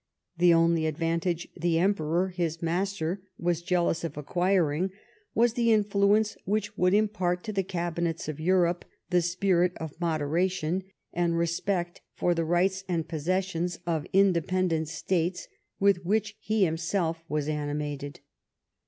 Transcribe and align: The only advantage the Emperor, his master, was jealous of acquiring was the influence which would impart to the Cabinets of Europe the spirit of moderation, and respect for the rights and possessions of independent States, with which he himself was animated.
The 0.35 0.51
only 0.51 0.87
advantage 0.87 1.47
the 1.55 1.77
Emperor, 1.77 2.29
his 2.29 2.59
master, 2.59 3.21
was 3.37 3.61
jealous 3.61 4.03
of 4.03 4.17
acquiring 4.17 4.89
was 5.35 5.53
the 5.53 5.71
influence 5.71 6.35
which 6.43 6.75
would 6.75 6.95
impart 6.95 7.43
to 7.43 7.53
the 7.53 7.61
Cabinets 7.61 8.27
of 8.27 8.39
Europe 8.39 8.83
the 9.11 9.21
spirit 9.21 9.73
of 9.77 10.01
moderation, 10.01 10.83
and 11.13 11.37
respect 11.37 12.01
for 12.15 12.33
the 12.33 12.45
rights 12.45 12.83
and 12.87 13.07
possessions 13.07 13.77
of 13.85 14.07
independent 14.11 14.87
States, 14.87 15.47
with 15.79 16.03
which 16.03 16.35
he 16.39 16.63
himself 16.65 17.23
was 17.29 17.47
animated. 17.47 18.21